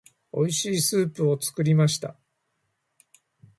[0.33, 2.17] 美味しいスープを作りました。